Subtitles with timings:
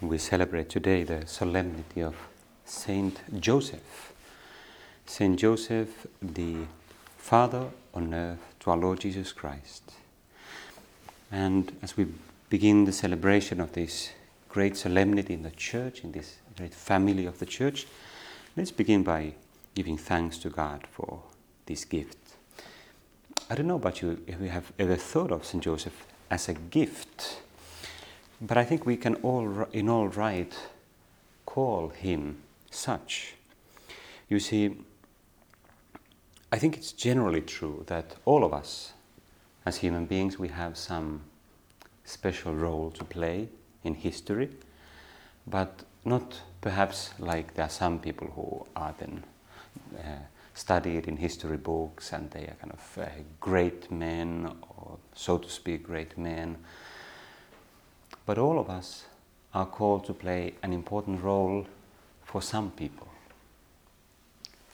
[0.00, 2.14] We celebrate today the solemnity of
[2.64, 4.12] Saint Joseph.
[5.04, 6.54] Saint Joseph, the
[7.16, 9.82] Father on earth to our Lord Jesus Christ.
[11.32, 12.06] And as we
[12.48, 14.10] begin the celebration of this
[14.48, 17.88] great solemnity in the church, in this great family of the church,
[18.56, 19.32] let's begin by
[19.74, 21.24] giving thanks to God for
[21.66, 22.18] this gift.
[23.50, 25.64] I don't know about you if you have ever thought of St.
[25.64, 27.40] Joseph as a gift,
[28.40, 30.54] but I think we can all, in all right,
[31.46, 32.38] call him
[32.70, 33.34] such.
[34.28, 34.76] You see,
[36.52, 38.92] I think it's generally true that all of us,
[39.66, 41.22] as human beings, we have some
[42.04, 43.48] special role to play
[43.84, 44.50] in history,
[45.46, 49.24] but not perhaps like there are some people who are then
[49.98, 50.18] uh,
[50.54, 53.08] studied in history books and they are kind of uh,
[53.40, 56.56] great men, or so to speak, great men.
[58.28, 59.06] But all of us
[59.54, 61.66] are called to play an important role
[62.24, 63.08] for some people.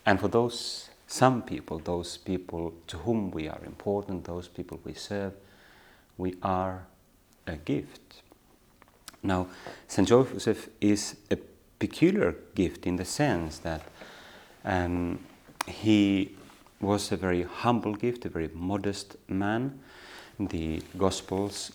[0.04, 4.94] And for those some people, those people to whom we are important, those people we
[4.94, 5.34] serve,
[6.18, 6.86] we are
[7.46, 8.22] a gift.
[9.22, 9.46] Now,
[9.86, 10.08] St.
[10.08, 11.38] Joseph is a
[11.78, 13.82] peculiar gift in the sense that
[14.64, 15.20] um,
[15.68, 16.34] he
[16.80, 19.78] was a very humble gift, a very modest man.
[20.40, 21.70] The Gospels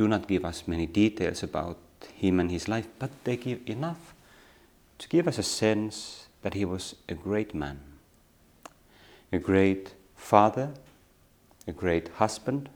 [0.00, 1.76] do not give us many details about
[2.14, 4.14] him and his life, but they give enough
[4.96, 7.78] to give us a sense that he was a great man,
[9.30, 10.70] a great father,
[11.66, 12.70] a great husband,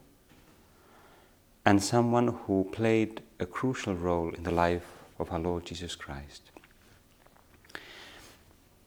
[1.65, 4.89] and someone who played a crucial role in the life
[5.19, 6.51] of our Lord Jesus Christ.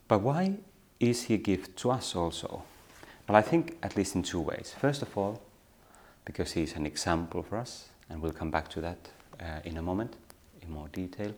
[0.07, 0.57] But why
[0.99, 2.61] is he a gift to us also?
[3.27, 4.75] Well, I think at least in two ways.
[4.79, 5.41] First of all,
[6.23, 9.09] because he is an example for us, and we'll come back to that
[9.39, 10.15] uh, in a moment
[10.61, 11.33] in more detail.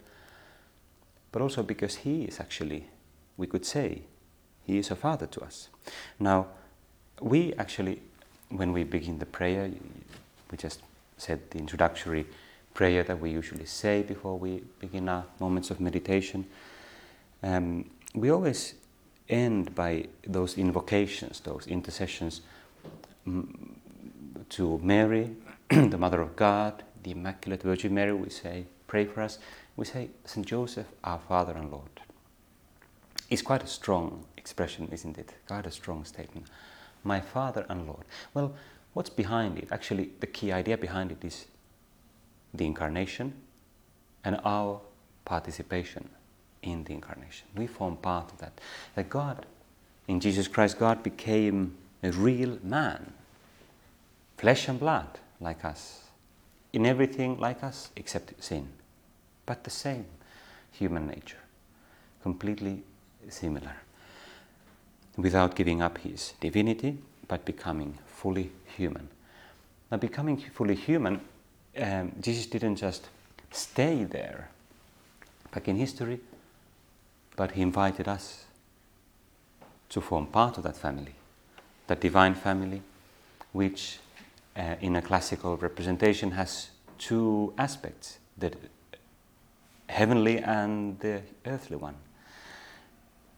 [1.31, 2.87] But also because he is actually,
[3.37, 4.03] we could say,
[4.65, 5.69] he is a father to us.
[6.19, 6.47] Now,
[7.21, 8.01] we actually,
[8.49, 9.69] when we begin the prayer,
[10.51, 10.81] we just
[11.17, 12.25] said the introductory
[12.73, 16.45] prayer that we usually say before we begin our moments of meditation.
[17.43, 18.75] Um, we always
[19.27, 22.41] end by those invocations, those intercessions
[24.49, 25.35] to Mary,
[25.91, 28.11] the Mother of God, the Immaculate Virgin Mary.
[28.11, 29.37] We say, pray for us.
[29.75, 32.01] We say, Saint Joseph, our Father and Lord.
[33.29, 35.31] It's quite a strong expression, isn't it?
[35.47, 36.47] Quite a strong statement.
[37.03, 38.05] My Father and Lord.
[38.33, 38.55] Well,
[38.93, 39.67] what's behind it?
[39.71, 41.45] Actually, the key idea behind it is
[42.51, 43.35] the incarnation
[44.25, 44.81] and our
[45.23, 46.09] participation
[46.63, 47.47] in the incarnation.
[47.55, 48.59] We form part of that.
[48.95, 49.45] That God,
[50.07, 53.13] in Jesus Christ, God became a real man,
[54.35, 56.03] flesh and blood like us,
[56.73, 57.89] in everything like us?
[57.95, 58.67] Except sin,
[59.45, 60.05] but the same
[60.71, 61.43] human nature,
[62.21, 62.83] completely
[63.29, 63.75] similar,
[65.17, 66.97] without giving up his divinity,
[67.27, 69.09] but becoming fully human.
[69.91, 71.21] Now, becoming fully human,
[71.77, 73.09] um, Jesus didn't just
[73.51, 74.49] stay there
[75.51, 76.19] back in history,
[77.35, 78.45] but he invited us
[79.89, 81.15] to form part of that family,
[81.87, 82.81] that divine family,
[83.51, 83.99] which
[84.59, 88.51] uh, in a classical representation has two aspects the
[89.87, 91.95] heavenly and the earthly one.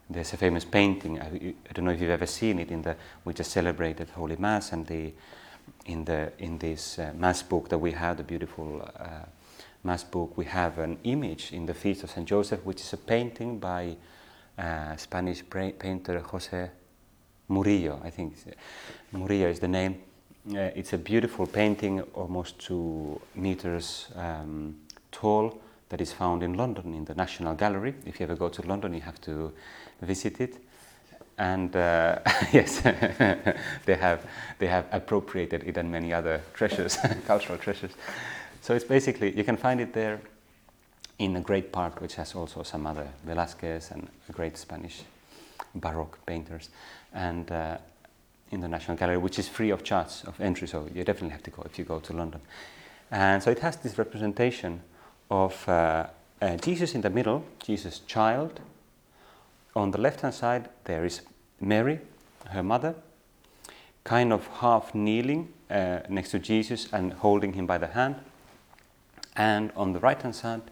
[0.10, 2.96] There's a famous painting, I, I don't know if you've ever seen it, in the,
[3.24, 5.14] we just celebrated Holy Mass, and the,
[5.86, 9.26] in, the, in this uh, Mass book that we have, the beautiful uh,
[9.84, 12.28] Mass book, we have an image in the Feast of St.
[12.28, 13.96] Joseph, which is a painting by
[14.58, 16.70] uh, Spanish painter Jose
[17.48, 18.36] Murillo, I think.
[19.14, 20.02] Murillo is the name.
[20.50, 24.76] Uh, it's a beautiful painting, almost two meters um,
[25.12, 27.94] tall, that is found in London in the National Gallery.
[28.08, 29.52] If you ever go to London, you have to
[30.02, 30.56] visit it.
[31.38, 32.20] And uh,
[32.52, 32.82] yes,
[33.86, 34.26] they have
[34.58, 36.98] they have appropriated it and many other treasures,
[37.28, 37.92] cultural treasures.
[38.62, 40.22] So it's basically, you can find it there
[41.20, 45.04] in a great park which has also some other Velázquez and great Spanish
[45.76, 46.70] Baroque painters,
[47.14, 47.78] and uh,
[48.52, 51.44] in the National Gallery, which is free of charge of entry, so you definitely have
[51.44, 52.42] to go if you go to London.
[53.10, 54.82] And so it has this representation
[55.30, 56.08] of uh,
[56.42, 58.60] uh, Jesus in the middle, Jesus child.
[59.76, 61.22] On the left hand side, there is
[61.60, 62.00] Mary,
[62.50, 62.96] her mother,
[64.04, 68.16] kind of half kneeling uh, next to Jesus and holding him by the hand.
[69.36, 70.64] And on the right hand side,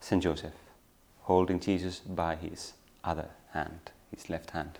[0.00, 0.22] St.
[0.22, 0.54] Joseph,
[1.22, 2.72] holding Jesus by his
[3.04, 4.78] other hand, his left hand.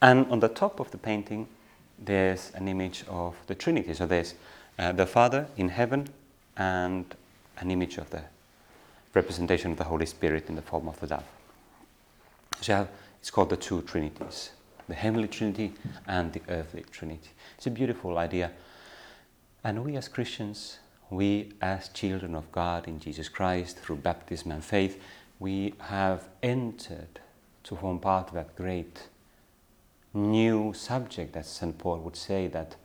[0.00, 1.48] And on the top of the painting,
[1.98, 3.94] there's an image of the Trinity.
[3.94, 4.34] So there's
[4.78, 6.08] uh, the Father in heaven
[6.56, 7.04] and
[7.58, 8.22] an image of the
[9.14, 11.24] representation of the Holy Spirit in the form of the dove.
[12.60, 12.86] So
[13.20, 14.50] it's called the two Trinities
[14.88, 15.74] the heavenly Trinity
[16.06, 17.30] and the earthly Trinity.
[17.56, 18.50] It's a beautiful idea.
[19.62, 20.78] And we as Christians,
[21.10, 25.00] we as children of God in Jesus Christ, through baptism and faith,
[25.38, 27.20] we have entered
[27.64, 29.08] to form part of that great
[30.14, 31.76] new subject that St.
[31.76, 32.76] Paul would say that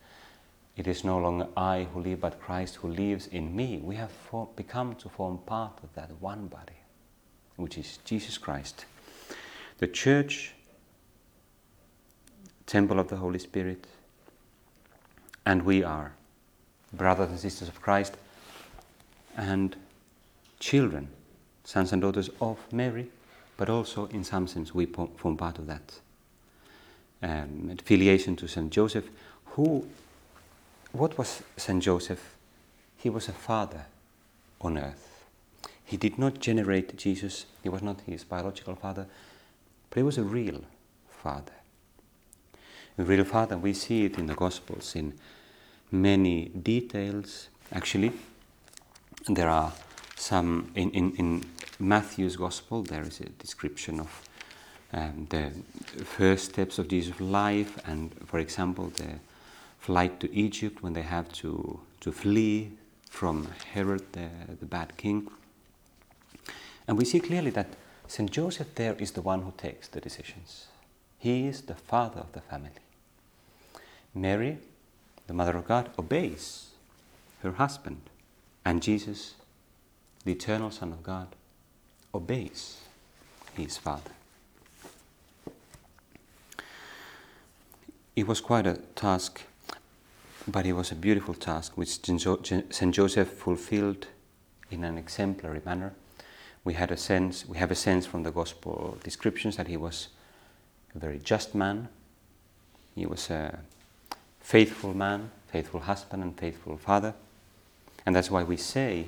[0.75, 3.79] it is no longer I who live, but Christ who lives in me.
[3.83, 4.11] We have
[4.55, 6.79] become to form part of that one body,
[7.57, 8.85] which is Jesus Christ.
[9.77, 10.53] The church,
[12.65, 13.85] temple of the Holy Spirit,
[15.45, 16.13] and we are
[16.91, 18.17] brothers and sisters of Christ
[19.37, 19.75] and
[20.59, 21.09] children,
[21.63, 23.09] sons and daughters of Mary,
[23.57, 25.99] but also in some sense we form part of that
[27.23, 29.09] um, affiliation to Saint Joseph,
[29.45, 29.87] who
[30.93, 31.81] what was St.
[31.81, 32.35] Joseph?
[32.97, 33.85] He was a father
[34.61, 35.25] on earth.
[35.83, 39.07] He did not generate Jesus, he was not his biological father,
[39.89, 40.61] but he was a real
[41.09, 41.51] father.
[42.97, 45.13] A real father, we see it in the Gospels in
[45.91, 47.49] many details.
[47.71, 48.11] Actually,
[49.27, 49.73] there are
[50.15, 51.43] some, in, in, in
[51.79, 54.21] Matthew's Gospel, there is a description of
[54.93, 55.51] um, the
[56.03, 59.19] first steps of Jesus' life, and for example, the
[59.79, 62.71] flight to Egypt when they have to, to flee
[63.09, 64.29] from Herod, the,
[64.59, 65.27] the bad king.
[66.87, 67.67] And we see clearly that
[68.07, 68.29] St.
[68.29, 70.67] Joseph there is the one who takes the decisions.
[71.17, 72.71] He is the father of the family.
[74.13, 74.57] Mary,
[75.27, 76.71] the mother of God, obeys
[77.41, 78.01] her husband.
[78.65, 79.35] And Jesus,
[80.25, 81.27] the eternal Son of God,
[82.13, 82.81] obeys
[83.55, 84.11] his father.
[88.15, 89.42] It was quite a task
[90.48, 92.94] but it was a beautiful task which St.
[92.94, 94.07] Joseph fulfilled
[94.69, 95.94] in an exemplary manner.
[96.63, 100.10] We had a sense, we have a sense from the gospel descriptions that he was
[100.95, 101.89] a very just man.
[102.95, 103.60] He was a
[104.39, 107.13] faithful man, faithful husband, and faithful father.
[108.06, 109.07] And that's why we say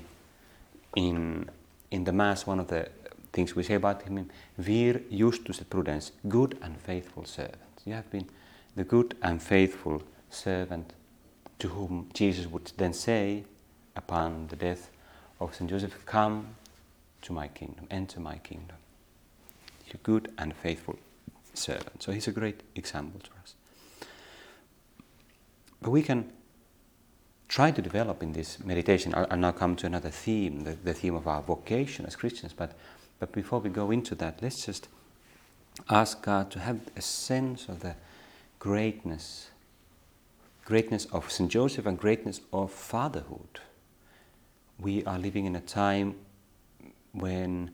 [0.95, 1.49] in,
[1.91, 2.89] in the Mass, one of the
[3.33, 7.59] things we say about him, vir justus et prudens, good and faithful servant.
[7.85, 8.29] You have been
[8.75, 10.93] the good and faithful servant
[11.59, 13.45] to whom Jesus would then say
[13.95, 14.89] upon the death
[15.39, 15.69] of St.
[15.69, 16.55] Joseph, Come
[17.21, 18.77] to my kingdom, enter my kingdom.
[19.87, 20.97] You good and faithful
[21.53, 22.03] servant.
[22.03, 23.55] So he's a great example to us.
[25.81, 26.31] But we can
[27.47, 29.13] try to develop in this meditation.
[29.15, 32.53] I'll, I'll now come to another theme, the, the theme of our vocation as Christians.
[32.53, 32.73] But,
[33.19, 34.87] but before we go into that, let's just
[35.89, 37.95] ask God to have a sense of the
[38.59, 39.49] greatness
[40.65, 41.49] greatness of St.
[41.49, 43.59] Joseph and greatness of fatherhood.
[44.79, 46.15] We are living in a time
[47.11, 47.71] when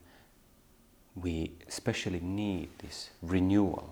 [1.16, 3.90] we especially need this renewal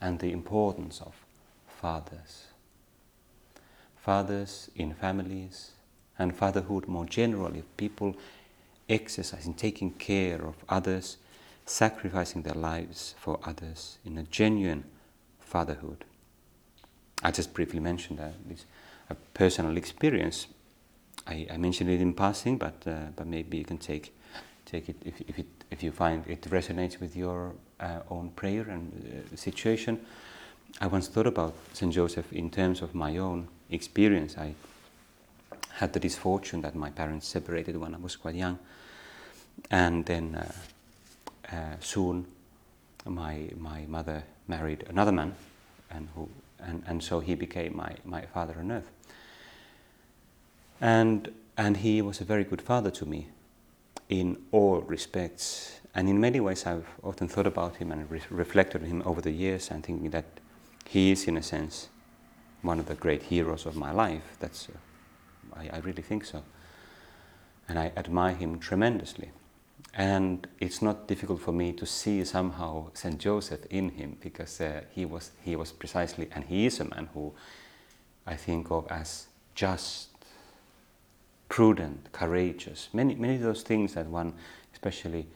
[0.00, 1.14] and the importance of
[1.68, 2.48] fathers.
[3.96, 5.70] Fathers in families
[6.18, 8.16] and fatherhood more generally, people
[8.88, 11.16] exercising, taking care of others,
[11.64, 14.84] sacrificing their lives for others in a genuine
[15.46, 16.04] fatherhood.
[17.22, 18.66] I just briefly mentioned that this
[19.08, 20.48] a personal experience.
[21.26, 24.14] I, I, mentioned it in passing, but uh, but maybe you can take
[24.64, 28.68] take it if if, it, if you find it resonates with your uh, own prayer
[28.68, 30.00] and uh, situation.
[30.80, 34.36] I once thought about Saint Joseph in terms of my own experience.
[34.36, 34.54] I
[35.74, 38.58] had the misfortune that my parents separated when I was quite young,
[39.70, 42.26] and then uh, uh, soon
[43.04, 45.34] my my mother married another man,
[45.90, 46.28] and who
[46.66, 48.90] and, and so he became my, my father on earth.
[50.80, 53.28] And, and he was a very good father to me
[54.08, 55.80] in all respects.
[55.94, 59.20] And in many ways, I've often thought about him and re- reflected on him over
[59.20, 60.26] the years and thinking that
[60.88, 61.88] he is, in a sense,
[62.62, 64.36] one of the great heroes of my life.
[64.40, 66.42] That's, uh, I, I really think so.
[67.68, 69.30] And I admire him tremendously.
[69.94, 74.82] And it's not difficult for me to see somehow Saint Joseph in him because uh,
[74.90, 77.32] he was he was precisely and he is a man who
[78.26, 80.08] I think of as just
[81.48, 84.34] prudent, courageous, many, many of those things that one
[84.72, 85.26] especially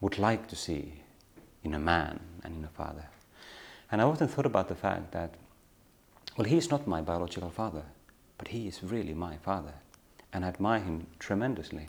[0.00, 0.94] would like to see
[1.62, 3.06] in a man and in a father.
[3.90, 5.34] And I often thought about the fact that,
[6.36, 7.84] well, he is not my biological father,
[8.38, 9.74] but he is really my father,
[10.32, 11.88] and I admire him tremendously.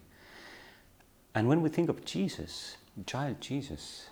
[1.36, 4.08] And when we think of Jesus, child Jesus,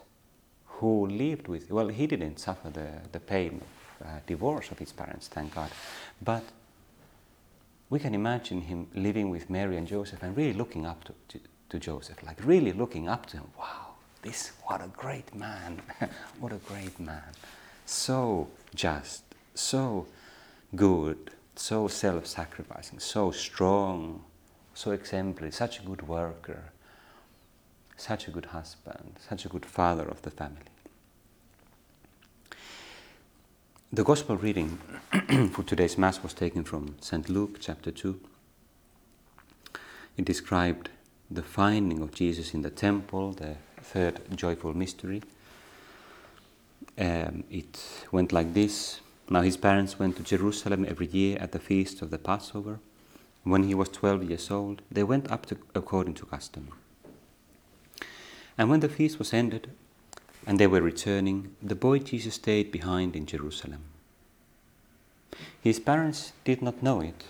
[0.65, 3.61] who lived with, well, he didn't suffer the, the pain
[3.99, 5.69] of uh, divorce of his parents, thank God,
[6.23, 6.43] but
[7.91, 11.39] we can imagine him living with Mary and Joseph and really looking up to, to,
[11.69, 13.47] to Joseph, like really looking up to him.
[13.59, 15.81] Wow, this, what a great man,
[16.39, 17.31] what a great man.
[17.85, 19.23] So just,
[19.53, 20.07] so
[20.75, 24.23] good, so self sacrificing, so strong,
[24.73, 26.71] so exemplary, such a good worker,
[28.01, 30.71] such a good husband, such a good father of the family.
[33.93, 34.79] The Gospel reading
[35.51, 37.29] for today's Mass was taken from St.
[37.29, 38.19] Luke chapter 2.
[40.17, 40.89] It described
[41.29, 45.21] the finding of Jesus in the temple, the third joyful mystery.
[46.97, 47.79] Um, it
[48.11, 52.09] went like this Now his parents went to Jerusalem every year at the feast of
[52.09, 52.79] the Passover.
[53.43, 56.69] When he was 12 years old, they went up to, according to custom.
[58.61, 59.71] And when the feast was ended,
[60.45, 63.81] and they were returning, the boy Jesus stayed behind in Jerusalem.
[65.59, 67.23] His parents did not know it,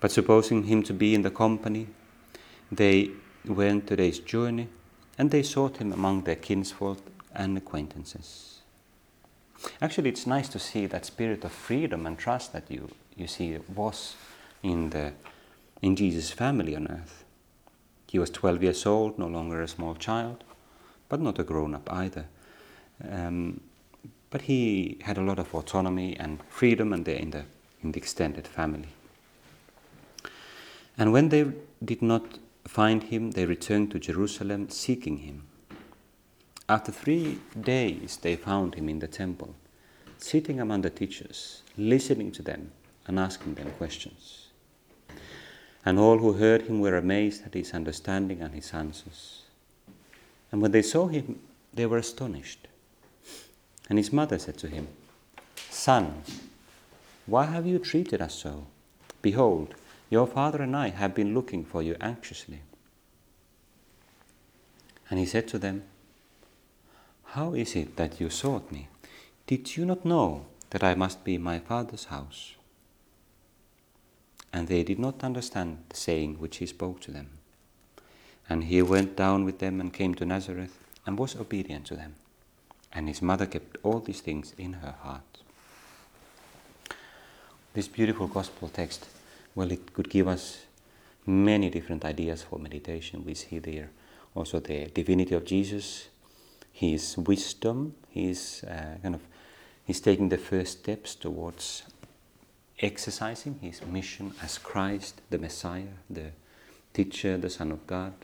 [0.00, 1.86] but supposing him to be in the company,
[2.72, 3.12] they
[3.46, 4.66] went a day's journey,
[5.16, 6.98] and they sought him among their kinsfolk
[7.32, 8.58] and acquaintances.
[9.80, 13.56] Actually, it's nice to see that spirit of freedom and trust that you, you see
[13.72, 14.16] was
[14.64, 15.12] in, the,
[15.80, 17.23] in Jesus' family on earth.
[18.14, 20.44] He was 12 years old, no longer a small child
[21.08, 22.26] but not a grown up either.
[23.10, 23.60] Um,
[24.30, 27.44] but he had a lot of autonomy and freedom and in the,
[27.82, 28.88] in the extended family.
[30.96, 31.46] And when they
[31.84, 35.42] did not find him, they returned to Jerusalem seeking him.
[36.68, 39.56] After three days, they found him in the temple,
[40.18, 42.70] sitting among the teachers, listening to them
[43.06, 44.43] and asking them questions.
[45.84, 49.42] And all who heard him were amazed at his understanding and his answers.
[50.50, 51.40] And when they saw him,
[51.74, 52.68] they were astonished.
[53.88, 54.88] And his mother said to him,
[55.68, 56.22] Son,
[57.26, 58.66] why have you treated us so?
[59.20, 59.74] Behold,
[60.10, 62.60] your father and I have been looking for you anxiously.
[65.10, 65.82] And he said to them,
[67.24, 68.88] How is it that you sought me?
[69.46, 72.54] Did you not know that I must be in my father's house?
[74.54, 77.26] And they did not understand the saying which he spoke to them.
[78.48, 82.14] And he went down with them and came to Nazareth and was obedient to them.
[82.92, 85.22] And his mother kept all these things in her heart.
[87.72, 89.08] This beautiful gospel text,
[89.56, 90.60] well, it could give us
[91.26, 93.24] many different ideas for meditation.
[93.24, 93.90] We see there
[94.36, 96.06] also the divinity of Jesus,
[96.72, 99.22] his wisdom, his uh, kind of,
[99.84, 101.82] he's taking the first steps towards
[102.80, 106.32] exercising his mission as Christ, the Messiah, the
[106.92, 108.14] teacher, the Son of God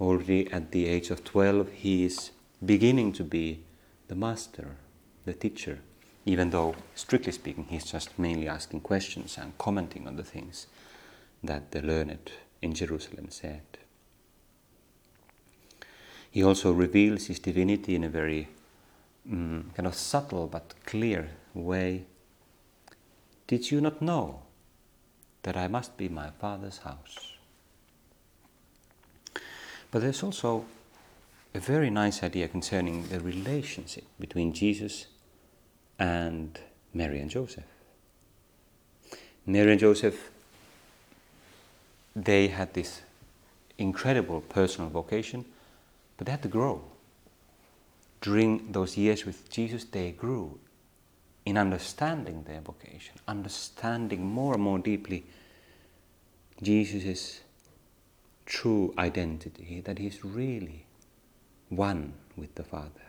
[0.00, 2.32] already at the age of 12, he is
[2.64, 3.62] beginning to be
[4.08, 4.76] the master,
[5.24, 5.78] the teacher,
[6.26, 10.66] even though, strictly speaking, he's just mainly asking questions and commenting on the things
[11.42, 13.62] that the learned in Jerusalem said.
[16.30, 18.48] He also reveals his divinity in a very
[19.30, 22.06] um, kind of subtle but clear way.
[23.52, 24.40] Did you not know
[25.42, 27.34] that I must be my Father's house?
[29.90, 30.64] But there's also
[31.54, 35.04] a very nice idea concerning the relationship between Jesus
[35.98, 36.58] and
[36.94, 37.66] Mary and Joseph.
[39.44, 40.30] Mary and Joseph,
[42.16, 43.02] they had this
[43.76, 45.44] incredible personal vocation,
[46.16, 46.80] but they had to grow.
[48.22, 50.58] During those years with Jesus, they grew
[51.44, 55.24] in understanding their vocation, understanding more and more deeply
[56.62, 57.40] Jesus'
[58.46, 60.86] true identity, that he's really
[61.68, 63.06] one with the Father.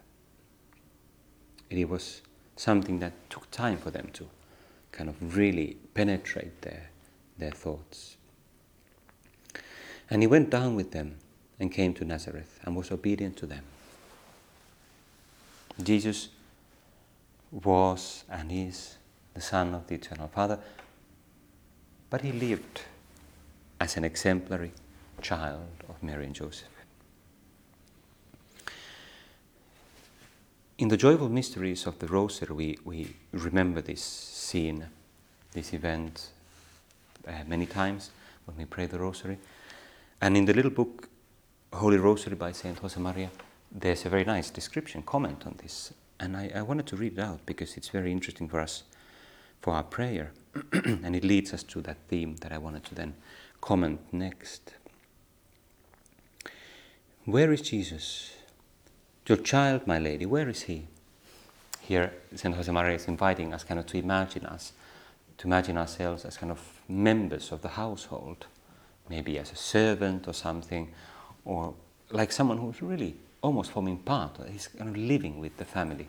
[1.69, 2.21] It was
[2.55, 4.27] something that took time for them to
[4.91, 6.89] kind of really penetrate their,
[7.37, 8.15] their thoughts.
[10.09, 11.17] And he went down with them
[11.59, 13.63] and came to Nazareth and was obedient to them.
[15.81, 16.29] Jesus
[17.53, 18.97] was and is
[19.33, 20.59] the Son of the Eternal Father,
[22.09, 22.81] but he lived
[23.79, 24.71] as an exemplary
[25.21, 26.67] child of Mary and Joseph.
[30.77, 34.87] In the joyful mysteries of the Rosary, we, we remember this scene,
[35.53, 36.29] this event
[37.27, 38.09] uh, many times,
[38.45, 39.37] when we pray the Rosary.
[40.21, 41.07] And in the little book,
[41.71, 43.29] Holy Rosary by Saint Josemaria,
[43.71, 45.93] there's a very nice description, comment on this.
[46.19, 48.83] And I, I wanted to read it out because it's very interesting for us
[49.61, 50.31] for our prayer.
[50.73, 53.15] and it leads us to that theme that I wanted to then
[53.61, 54.75] comment next.
[57.25, 58.33] Where is Jesus?
[59.27, 60.87] Your child, my lady, where is he?
[61.79, 62.55] Here, St.
[62.55, 64.73] Josemaria is inviting us kind of to imagine us,
[65.37, 68.47] to imagine ourselves as kind of members of the household,
[69.09, 70.93] maybe as a servant or something,
[71.45, 71.73] or
[72.13, 76.07] like someone who's really almost forming part, he's kind of living with the family.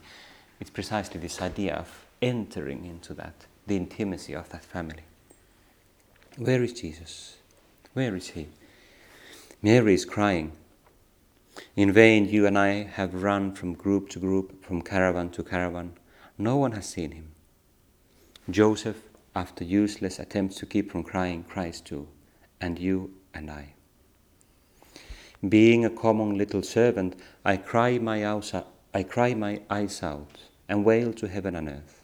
[0.61, 3.35] It's precisely this idea of entering into that,
[3.67, 5.03] the intimacy of that family.
[6.37, 7.39] Where is Jesus?
[7.95, 8.49] Where is he?
[9.63, 10.53] Mary is crying.
[11.77, 15.93] In vain, you and I have run from group to group, from caravan to caravan.
[16.37, 17.33] No one has seen him.
[18.51, 19.01] Joseph,
[19.35, 22.09] after useless attempts to keep from crying, cries too,
[22.61, 23.74] and you and I.
[25.49, 28.25] Being a common little servant, I cry my,
[28.95, 32.01] I cry my eyes out and wail to heaven and earth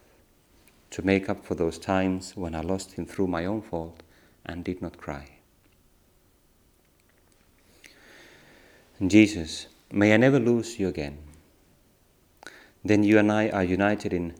[0.90, 4.02] to make up for those times when I lost him through my own fault
[4.44, 5.28] and did not cry.
[9.06, 11.18] Jesus, may I never lose you again.
[12.84, 14.34] Then you and I are united in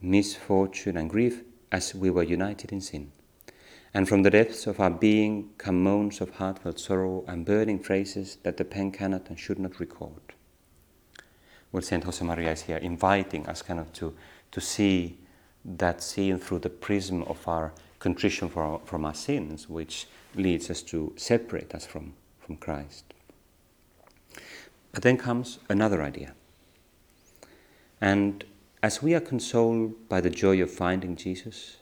[0.00, 3.12] misfortune and grief as we were united in sin.
[3.92, 8.38] And from the depths of our being come moans of heartfelt sorrow and burning phrases
[8.44, 10.34] that the pen cannot and should not record.
[11.72, 14.14] Well, Saint Josemaria is here inviting us kind of to,
[14.52, 15.18] to see
[15.64, 20.82] that scene through the prism of our contrition for, from our sins, which leads us
[20.82, 23.04] to separate us from, from Christ.
[24.92, 26.34] But then comes another idea.
[28.00, 28.44] And
[28.82, 31.76] as we are consoled by the joy of finding Jesus,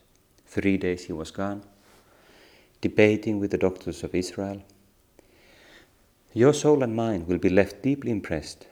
[0.47, 1.63] three days he was gone,
[2.81, 4.63] debating with the doctors of Israel,
[6.33, 8.67] your soul and mine will be left deeply impressed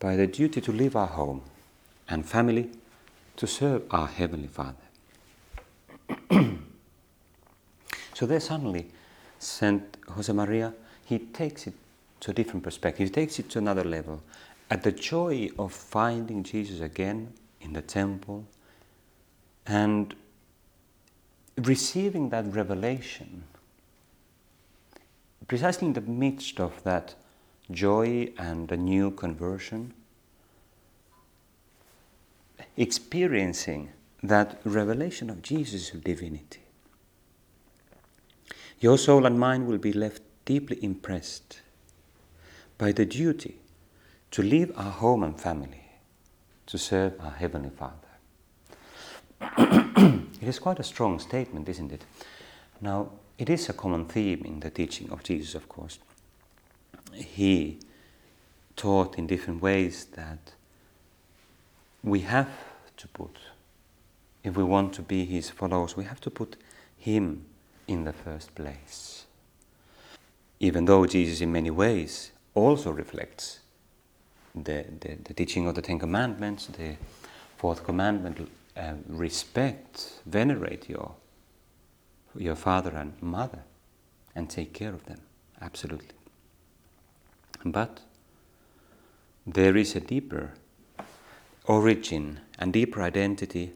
[0.00, 1.42] by the duty to leave our home
[2.08, 2.70] and family
[3.36, 4.74] to serve our Heavenly Father.
[8.14, 8.90] so there suddenly,
[9.38, 11.74] Saint Josemaria, he takes it
[12.20, 14.22] to a different perspective, he takes it to another level.
[14.70, 18.46] At the joy of finding Jesus again in the temple
[19.66, 20.14] and
[21.58, 23.44] receiving that revelation,
[25.52, 27.14] precisely in the midst of that
[27.70, 29.92] joy and a new conversion,
[32.78, 33.90] experiencing
[34.22, 36.62] that revelation of Jesus' divinity.
[38.80, 41.60] Your soul and mine will be left deeply impressed
[42.78, 43.60] by the duty
[44.30, 45.84] to leave our home and family
[46.64, 48.12] to serve our Heavenly Father.
[50.40, 52.06] it is quite a strong statement, isn't it?
[52.80, 55.98] Now, it is a common theme in the teaching of Jesus, of course.
[57.12, 57.78] He
[58.76, 60.52] taught in different ways that
[62.02, 62.50] we have
[62.96, 63.36] to put,
[64.42, 66.56] if we want to be his followers, we have to put
[66.96, 67.44] him
[67.86, 69.24] in the first place.
[70.60, 73.60] Even though Jesus, in many ways, also reflects
[74.54, 76.96] the, the, the teaching of the Ten Commandments, the
[77.56, 81.14] fourth commandment uh, respect, venerate your,
[82.36, 83.60] your father and mother,
[84.34, 85.20] and take care of them,
[85.60, 86.16] absolutely.
[87.64, 88.00] But
[89.46, 90.52] there is a deeper
[91.66, 93.72] origin and deeper identity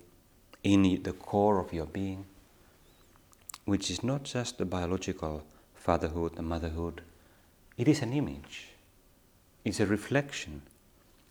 [0.63, 2.25] in the core of your being,
[3.65, 7.03] which is not just the biological fatherhood and motherhood,
[7.77, 8.69] it is an image,
[9.65, 10.63] it's a reflection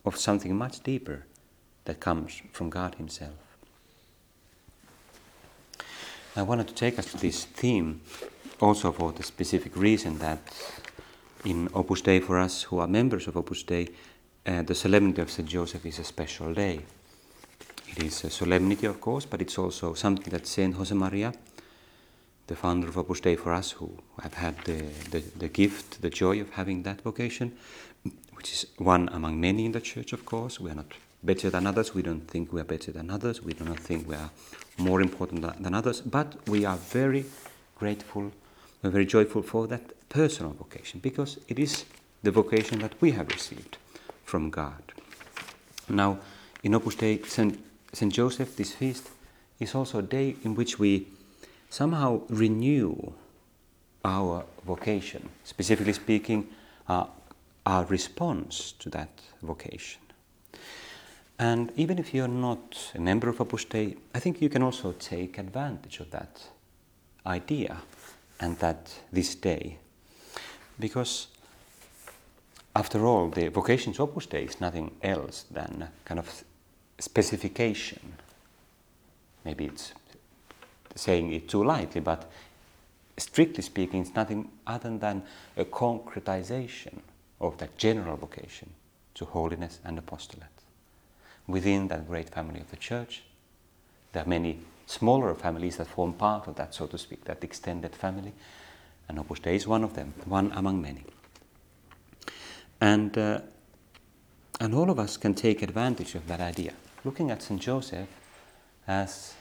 [0.06, 1.26] of something much deeper
[1.86, 3.45] that comes from God Himself.
[6.38, 8.02] I wanted to take us to this theme
[8.60, 10.42] also for the specific reason that
[11.46, 13.88] in Opus Dei, for us who are members of Opus Dei,
[14.46, 15.48] uh, the solemnity of St.
[15.48, 16.82] Joseph is a special day.
[17.88, 20.76] It is a solemnity, of course, but it's also something that St.
[20.76, 21.34] Josemaria,
[22.48, 26.10] the founder of Opus Dei for us, who have had the, the, the gift, the
[26.10, 27.56] joy of having that vocation,
[28.34, 30.60] which is one among many in the church, of course.
[30.60, 30.92] We are not
[31.24, 31.94] better than others.
[31.94, 33.42] We don't think we are better than others.
[33.42, 34.30] We do not think we are
[34.78, 36.02] more important than others.
[36.02, 37.26] But we are very
[37.76, 38.32] grateful,
[38.82, 41.86] we're very joyful for that personal vocation because it is
[42.24, 43.78] the vocation that we have received
[44.24, 44.94] from God.
[45.90, 46.20] Now,
[46.64, 47.60] in Opus Dei, St.
[47.94, 48.12] St.
[48.12, 49.10] Joseph, this feast,
[49.60, 51.08] is also a day in which we
[51.70, 53.14] somehow renew
[54.04, 56.48] our vocation, specifically speaking,
[56.88, 57.06] uh,
[57.66, 60.02] our response to that vocation.
[61.38, 64.94] And even if you're not a member of Opus Dei, I think you can also
[64.94, 66.42] take advantage of that
[67.26, 67.78] idea
[68.40, 69.78] and that this day.
[70.80, 71.28] Because
[72.76, 76.44] after all, the vocation to Opus Dei is nothing else than kind of
[77.00, 78.14] specification.
[79.44, 79.94] Maybe it's
[80.96, 82.32] saying it too lightly, but
[83.18, 85.24] strictly speaking, it's nothing other than
[85.58, 87.00] a concretization
[87.42, 88.70] of that general vocation
[89.16, 90.55] to holiness and apostolate.
[91.48, 93.24] Within that great family of the church,
[94.14, 97.96] there are many smaller families that form part of that, so to speak, that extended
[97.96, 98.34] family,
[99.08, 101.04] and Opus Dei is one of them, one among many.
[102.82, 103.42] And, uh,
[104.60, 107.62] and all of us can take advantage of that idea, looking at St.
[107.62, 108.10] Joseph
[108.88, 109.34] as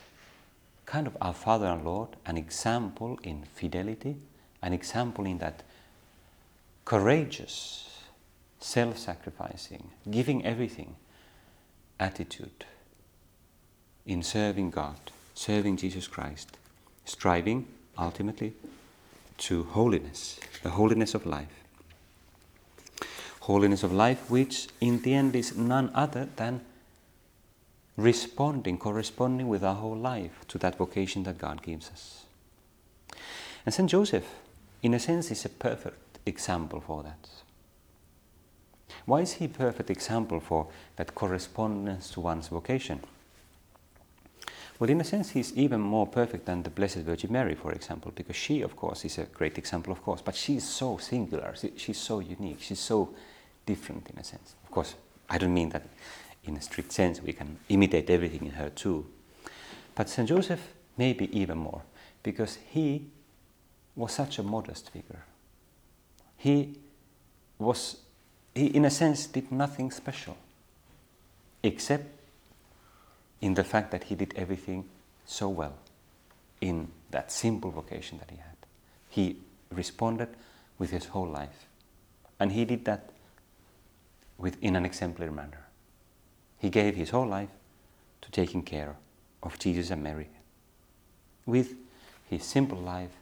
[0.87, 4.17] kind of our Father and Lord, an example in fidelity,
[4.63, 5.63] an example in that
[6.85, 8.01] courageous,
[8.61, 10.97] self sacrificing, giving everything
[11.99, 12.65] attitude
[14.07, 14.97] in serving God,
[15.35, 16.57] serving Jesus Christ,
[17.05, 17.67] striving
[17.99, 18.55] ultimately
[19.39, 21.49] to holiness, the holiness of life.
[23.41, 26.63] Holiness of life, which in the end is none other than
[27.97, 32.25] responding, corresponding with our whole life to that vocation that God gives us.
[33.67, 33.89] And St.
[33.91, 34.27] Joseph,
[34.83, 37.29] in a sense, is a perfect example for that.
[39.07, 43.01] Why is he a perfect example for that correspondence to one's vocation?
[44.79, 48.13] Well, in a sense, he's even more perfect than the Blessed Virgin Mary, for example,
[48.15, 51.99] because she, of course, is a great example, of course, but she's so singular, she's
[51.99, 53.15] so unique, she's so
[53.67, 54.57] different in a sense.
[54.65, 54.95] Of course,
[55.31, 55.85] I don't mean that
[56.45, 59.07] in a strict sense, we can imitate everything in her too.
[59.95, 60.29] But St.
[60.29, 61.83] Joseph, maybe even more,
[62.23, 63.07] because he
[63.95, 65.25] was such a modest figure.
[66.37, 66.79] He
[67.59, 67.99] was,
[68.55, 70.37] he in a sense did nothing special,
[71.63, 72.05] except
[73.41, 74.89] in the fact that he did everything
[75.27, 75.75] so well
[76.61, 78.57] in that simple vocation that he had.
[79.09, 79.37] He
[79.71, 80.29] responded
[80.79, 81.67] with his whole life.
[82.41, 83.11] And he did that
[84.39, 85.67] with, in an exemplary manner.
[86.59, 87.51] He gave his whole life
[88.23, 88.97] to taking care
[89.43, 90.29] of Jesus and Mary.
[91.47, 91.75] With
[92.29, 93.13] his simple life,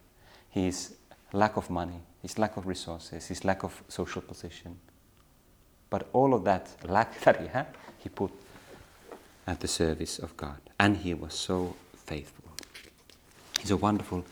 [0.51, 0.95] his
[1.33, 4.79] lack of money, his lack of resources, his lack of social position.
[5.93, 7.67] But all of that lack that he had,
[7.99, 8.31] he put
[9.47, 10.59] at the service of God.
[10.81, 11.77] And he was so
[12.07, 12.51] faithful.
[13.61, 14.25] He's a wonderful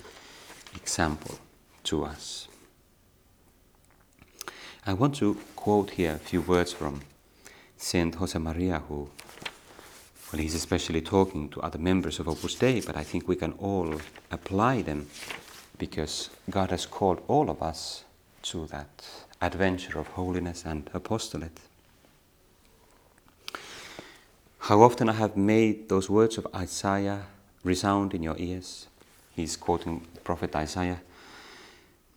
[0.74, 1.38] example
[1.84, 2.48] to us.
[4.86, 7.02] I want to quote here a few words from
[7.76, 9.10] Saint Josemaria, who,
[10.32, 13.52] well, he's especially talking to other members of Opus Dei, but I think we can
[13.58, 15.08] all apply them
[15.76, 18.04] because God has called all of us
[18.44, 19.04] to that
[19.40, 21.60] adventure of holiness and apostolate.
[24.58, 27.26] How often I have made those words of Isaiah
[27.62, 28.86] resound in your ears.
[29.34, 31.00] He's quoting the prophet Isaiah.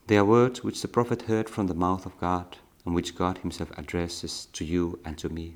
[0.08, 3.38] They are words which the prophet heard from the mouth of God and which God
[3.40, 5.56] Himself addresses to you and to me.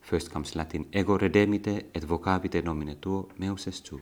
[0.00, 4.00] First comes Latin, ego redemite et vocabite nomine tuo, meus est tu.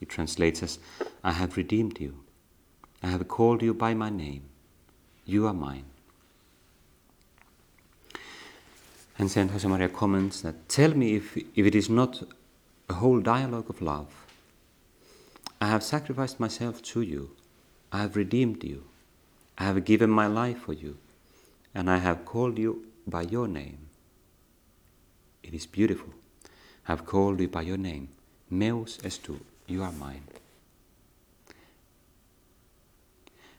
[0.00, 0.78] It translates as,
[1.24, 2.22] I have redeemed you.
[3.02, 4.42] I have called you by my name.
[5.26, 5.84] You are mine.
[9.18, 12.22] And Saint Josemaria comments that, Tell me if, if it is not
[12.88, 14.06] a whole dialogue of love.
[15.60, 17.30] I have sacrificed myself to you.
[17.90, 18.84] I have redeemed you.
[19.58, 20.98] I have given my life for you,
[21.74, 23.78] and I have called you by your name.
[25.42, 26.12] It is beautiful.
[26.86, 28.08] I have called you by your name.
[28.50, 30.22] Meus est tu, you are mine.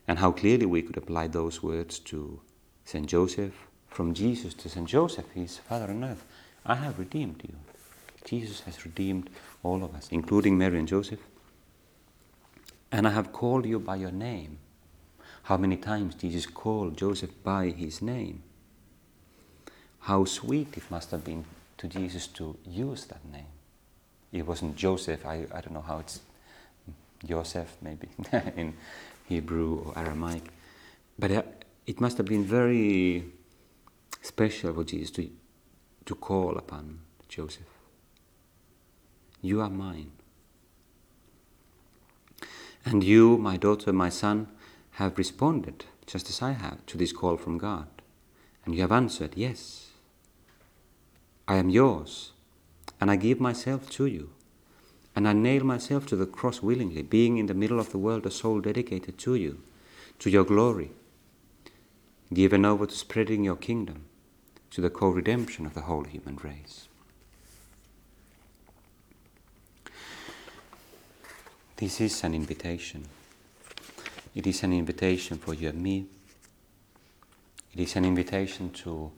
[0.08, 2.40] And how clearly we could apply those words to
[2.86, 3.06] St.
[3.06, 3.54] Joseph,
[3.90, 4.88] from Jesus to St.
[4.88, 6.24] Joseph, his Father on earth.
[6.66, 7.56] I have redeemed you.
[8.26, 9.30] Jesus has redeemed
[9.64, 11.20] all of us, including Mary and Joseph.
[12.92, 14.60] And I have called you by your name.
[15.44, 18.44] How many times Jesus called Joseph by his name?
[20.02, 21.46] How sweet it must have been
[21.78, 23.46] to Jesus to use that name.
[24.32, 26.20] It wasn't Joseph, I, I don't know how it's
[27.26, 28.10] Joseph maybe
[28.56, 28.74] in
[29.28, 30.44] Hebrew or Aramaic.
[31.20, 31.44] But uh,
[31.86, 33.26] it must have been very
[34.22, 35.30] special for Jesus to,
[36.06, 37.68] to call upon Joseph.
[39.42, 40.12] You are mine.
[42.86, 44.48] And you, my daughter, my son,
[44.92, 47.88] have responded, just as I have, to this call from God.
[48.66, 49.90] And you have answered, Yes,
[51.48, 52.32] I am yours,
[53.00, 54.32] and I give myself to you.
[55.18, 58.28] And I nail myself to the cross willingly, being in the middle of the world
[58.28, 59.64] a soul dedicated to you,
[60.20, 60.92] to your glory,
[62.32, 64.06] given over to spreading your kingdom,
[64.70, 66.88] to the co redemption of the whole human race.
[71.78, 73.08] This is an invitation
[74.38, 76.06] it is an invitation for you and me.
[77.74, 79.12] It is an invitation to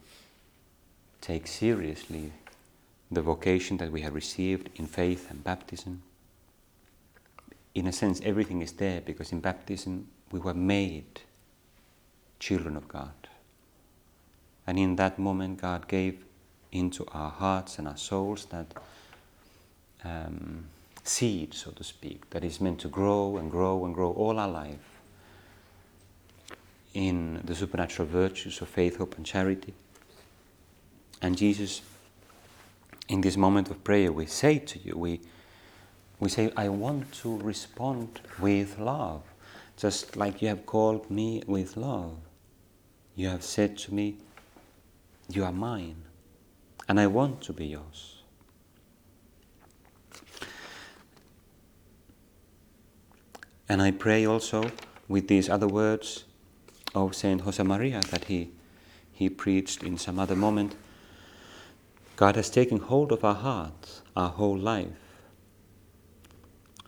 [1.19, 2.31] take seriously
[3.11, 6.01] the vocation that we have received in faith and baptism.
[7.73, 11.21] In a sense, everything is there because in baptism we were made
[12.39, 13.11] children of God.
[14.67, 16.23] And in that moment, God gave
[16.71, 18.73] into our hearts and our souls that
[20.03, 20.65] um,
[21.03, 24.47] seed, so to speak, that is meant to grow and grow and grow all our
[24.47, 24.99] life
[26.93, 29.73] in the supernatural virtues of faith, hope, and charity.
[31.21, 31.81] And Jesus,
[33.09, 35.19] in this moment of prayer, we say to you, we,
[36.19, 39.23] we say, I want to respond with love,
[39.75, 42.17] just like you have called me with love.
[43.15, 44.17] You have said to me,
[45.27, 46.03] You are mine,
[46.87, 48.21] and I want to be yours.
[53.67, 54.71] And I pray also
[55.07, 56.25] with these other words
[56.93, 58.51] of Saint Josemaria that he,
[59.11, 60.75] he preached in some other moment.
[62.19, 65.23] God has taken hold of our hearts, our whole life.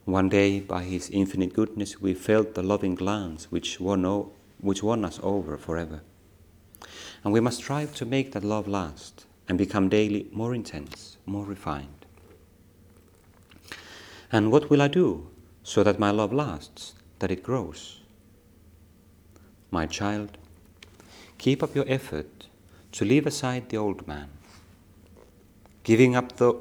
[0.03, 4.83] One day, by His infinite goodness, we felt the loving glance which won, o- which
[4.83, 6.01] won us over forever.
[7.23, 11.45] And we must strive to make that love last and become daily more intense, more
[11.45, 12.05] refined.
[14.33, 15.27] And what will I do
[15.63, 18.01] so that my love lasts, that it grows?
[19.69, 20.37] My child,
[21.37, 22.47] keep up your effort
[22.91, 24.27] to leave aside the old man,
[25.83, 26.53] giving up, the,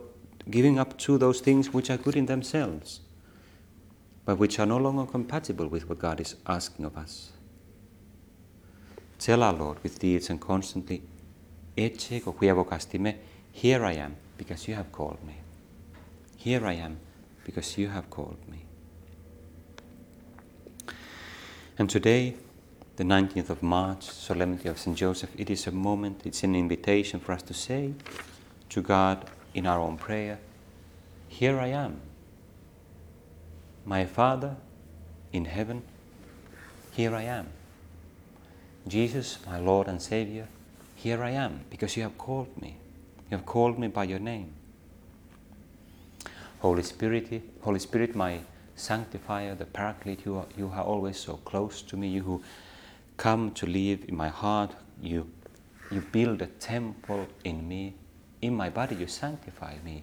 [0.48, 3.00] giving up to those things which are good in themselves,
[4.24, 7.32] but which are no longer compatible with what God is asking of us.
[9.18, 11.02] Tell our Lord with deeds and constantly,
[11.76, 15.34] here I am, because you have called me.
[16.36, 16.98] Here I am,
[17.44, 18.64] because you have called me.
[21.78, 22.36] And today,
[22.96, 24.96] the 19th of March, Solemnity of St.
[24.96, 27.94] Joseph, it is a moment, it's an invitation for us to say
[28.70, 30.38] to God in our own prayer,
[31.28, 32.00] Here I am.
[33.84, 34.56] My Father
[35.32, 35.82] in heaven,
[36.92, 37.48] here I am.
[38.86, 40.48] Jesus, my Lord and Savior,
[40.94, 42.76] here I am because you have called me.
[43.30, 44.52] You have called me by your name.
[46.60, 48.40] Holy Spirit, Holy Spirit, my
[48.76, 52.08] sanctifier, the paraclete, you are, you are always so close to me.
[52.08, 52.42] You who
[53.16, 55.30] come to live in my heart, you,
[55.90, 57.94] you build a temple in me.
[58.42, 60.02] In my body, you sanctify me.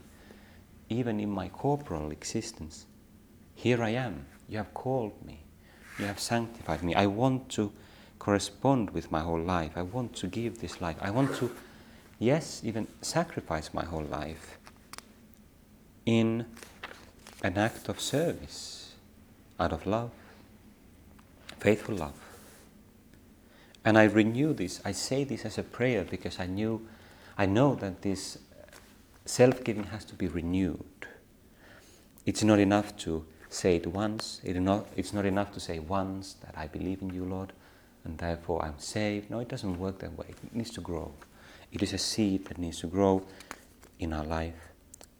[0.89, 2.85] Even in my corporal existence,
[3.55, 4.25] here I am.
[4.47, 5.41] You have called me.
[5.99, 6.95] You have sanctified me.
[6.95, 7.71] I want to
[8.19, 9.71] correspond with my whole life.
[9.75, 10.97] I want to give this life.
[11.01, 11.51] I want to,
[12.19, 14.57] yes, even sacrifice my whole life
[16.05, 16.45] in
[17.43, 18.93] an act of service,
[19.59, 20.11] out of love,
[21.59, 22.19] faithful love.
[23.83, 24.81] And I renew this.
[24.85, 26.87] I say this as a prayer because I knew,
[27.37, 28.65] I know that this uh,
[29.25, 31.07] self-giving has to be renewed.
[32.25, 34.41] It's not enough to say it once.
[34.43, 37.53] It's not enough to say once that I believe in you, Lord
[38.07, 39.29] and therefore I'm saved.
[39.29, 40.27] No, it doesn't work that way.
[40.29, 41.11] It needs to grow.
[41.73, 43.23] It is a seed that needs to grow
[43.99, 44.55] in our life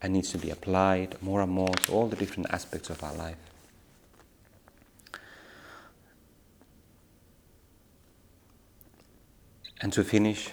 [0.00, 3.14] and needs to be applied more and more to all the different aspects of our
[3.14, 3.36] life.
[9.80, 10.50] And to finish,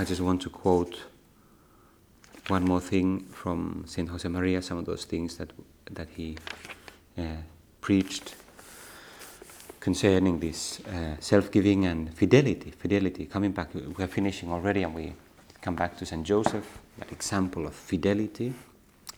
[0.00, 0.98] I just want to quote
[2.48, 5.50] one more thing from Saint Josemaria, some of those things that,
[5.90, 6.38] that he
[7.18, 7.42] uh,
[7.82, 8.34] preached
[9.78, 12.70] concerning this uh, self-giving and fidelity.
[12.70, 13.26] Fidelity.
[13.26, 15.12] Coming back, we are finishing already, and we
[15.60, 18.54] come back to Saint Joseph, that example of fidelity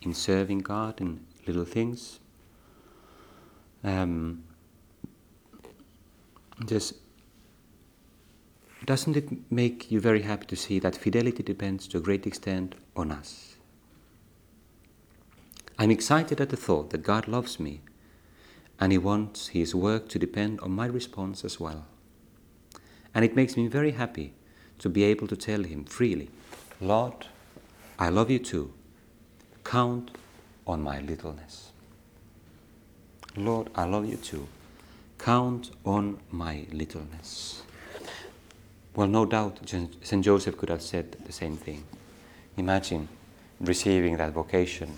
[0.00, 2.18] in serving God in little things.
[3.84, 4.42] Um,
[6.66, 6.94] just
[8.84, 12.74] doesn't it make you very happy to see that fidelity depends to a great extent
[12.96, 13.56] on us?
[15.78, 17.80] I'm excited at the thought that God loves me
[18.80, 21.86] and He wants His work to depend on my response as well.
[23.14, 24.34] And it makes me very happy
[24.78, 26.30] to be able to tell Him freely,
[26.80, 27.26] Lord,
[27.98, 28.72] I love you too.
[29.62, 30.10] Count
[30.66, 31.70] on my littleness.
[33.36, 34.48] Lord, I love you too.
[35.18, 37.62] Count on my littleness.
[38.94, 40.24] Well, no doubt St.
[40.24, 41.84] Joseph could have said the same thing.
[42.56, 43.08] Imagine
[43.60, 44.92] receiving that vocation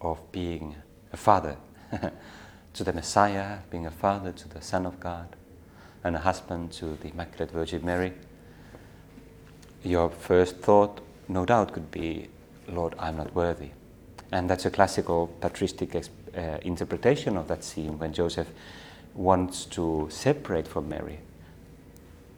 [0.00, 0.76] of being
[1.12, 1.56] a father
[2.74, 5.36] to the Messiah, being a father to the Son of God,
[6.02, 8.12] and a husband to the Immaculate Virgin Mary,
[9.82, 12.28] your first thought, no doubt, could be,
[12.68, 13.70] Lord, I'm not worthy.
[14.32, 18.48] And that's a classical patristic uh, interpretation of that scene when Joseph
[19.14, 21.20] wants to separate from Mary,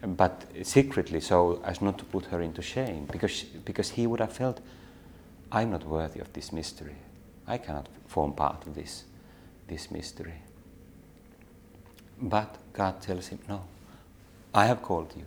[0.06, 4.20] but secretly so as not to put her into shame, because, she, because he would
[4.20, 4.60] have felt,
[5.50, 6.96] I'm not worthy of this mystery.
[7.46, 9.04] I cannot form part of this,
[9.68, 10.42] this mystery.
[12.20, 13.64] But God tells him, No,
[14.54, 15.24] I have called you.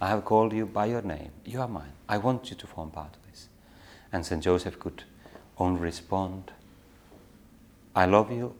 [0.00, 1.30] I have called you by your name.
[1.44, 1.92] You are mine.
[2.08, 3.48] I want you to form part of this.
[4.12, 4.42] And St.
[4.42, 5.04] Joseph could
[5.58, 6.52] only respond,
[7.94, 8.54] I love you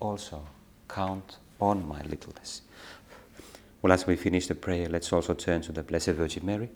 [0.00, 0.46] also.
[0.88, 2.62] Count on my littleness.
[3.82, 6.68] Well, as we finish the prayer, let's also turn to the Blessed Virgin Mary,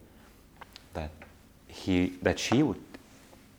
[0.95, 1.11] that,
[1.69, 2.81] he, that she, would,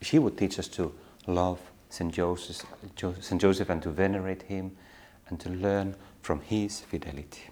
[0.01, 0.93] she would teach us to
[1.27, 2.11] love St.
[2.13, 2.65] Joseph,
[2.97, 3.41] St.
[3.41, 4.75] Joseph and to venerate him
[5.29, 7.43] and to learn from his fidelity.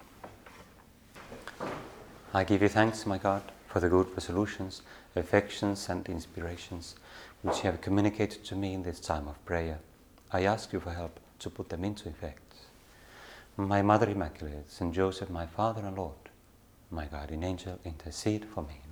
[2.32, 4.82] I give you thanks, my God, for the good resolutions,
[5.14, 6.96] affections, and inspirations
[7.42, 9.78] which you have communicated to me in this time of prayer.
[10.32, 12.43] I ask you for help to put them into effect.
[13.56, 14.92] My Mother Immaculate, St.
[14.92, 16.28] Joseph, my Father and Lord,
[16.90, 18.83] my guardian angel, intercede for me.